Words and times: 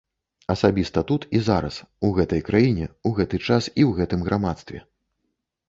Асабіста 0.53 1.03
тут 1.11 1.27
і 1.39 1.41
зараз, 1.49 1.77
у 2.09 2.11
гэтай 2.17 2.41
краіне, 2.49 2.89
у 3.11 3.13
гэты 3.21 3.43
час 3.47 3.63
і 3.71 3.71
ў 3.89 3.91
гэтым 4.01 4.27
грамадстве. 4.33 4.85